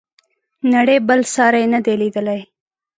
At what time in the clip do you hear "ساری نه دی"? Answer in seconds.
1.35-1.95